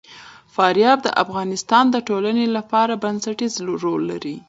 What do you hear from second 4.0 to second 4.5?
لري.